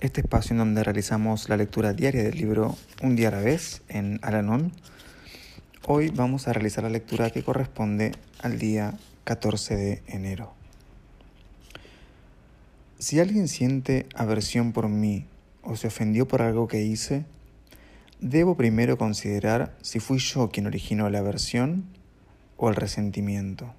[0.00, 3.82] este espacio en donde realizamos la lectura diaria del libro Un día a la vez
[3.88, 4.72] en Alanón
[5.88, 8.10] Hoy vamos a realizar la lectura que corresponde
[8.42, 10.52] al día 14 de enero.
[12.98, 15.26] Si alguien siente aversión por mí
[15.62, 17.24] o se ofendió por algo que hice,
[18.20, 21.84] debo primero considerar si fui yo quien originó la aversión
[22.56, 23.72] o el resentimiento.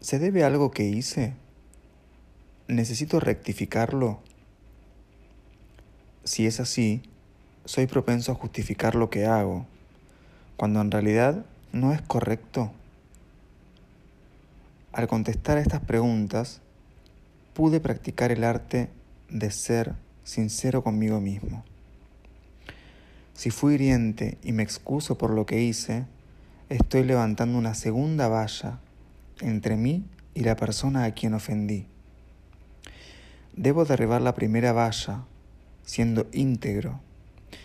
[0.00, 1.34] ¿Se debe a algo que hice?
[2.68, 4.20] ¿Necesito rectificarlo?
[6.24, 7.00] Si es así,
[7.64, 9.66] soy propenso a justificar lo que hago
[10.58, 12.70] cuando en realidad no es correcto?
[14.92, 16.60] Al contestar estas preguntas,
[17.54, 18.90] pude practicar el arte
[19.30, 21.64] de ser sincero conmigo mismo.
[23.32, 26.04] Si fui hiriente y me excuso por lo que hice,
[26.68, 28.78] estoy levantando una segunda valla
[29.40, 31.86] entre mí y la persona a quien ofendí.
[33.58, 35.24] Debo derribar la primera valla
[35.82, 37.00] siendo íntegro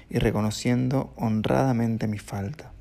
[0.10, 2.72] y reconociendo honradamente mi falta.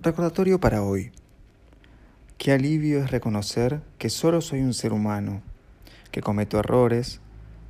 [0.00, 1.12] Recordatorio para hoy.
[2.38, 5.42] Qué alivio es reconocer que solo soy un ser humano,
[6.14, 7.18] que cometo errores,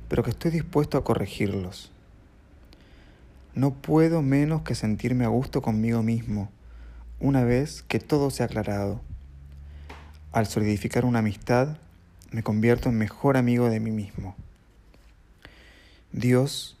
[0.07, 1.91] pero que estoy dispuesto a corregirlos.
[3.55, 6.51] No puedo menos que sentirme a gusto conmigo mismo
[7.19, 9.01] una vez que todo se ha aclarado.
[10.31, 11.77] Al solidificar una amistad,
[12.29, 14.35] me convierto en mejor amigo de mí mismo.
[16.11, 16.77] Dios,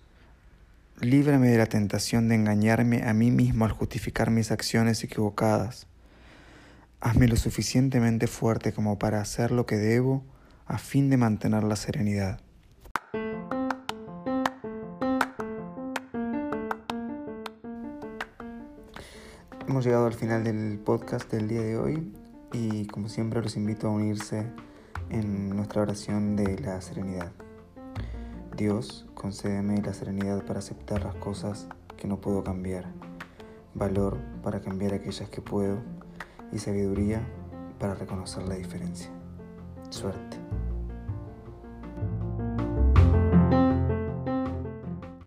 [1.01, 5.87] líbrame de la tentación de engañarme a mí mismo al justificar mis acciones equivocadas.
[7.01, 10.23] Hazme lo suficientemente fuerte como para hacer lo que debo
[10.65, 12.39] a fin de mantener la serenidad.
[19.67, 22.13] Hemos llegado al final del podcast del día de hoy
[22.53, 24.45] y como siempre los invito a unirse
[25.09, 27.31] en nuestra oración de la serenidad.
[28.55, 32.85] Dios, concédeme la serenidad para aceptar las cosas que no puedo cambiar,
[33.73, 35.79] valor para cambiar aquellas que puedo
[36.51, 37.21] y sabiduría
[37.79, 39.09] para reconocer la diferencia.
[39.89, 40.34] Suerte.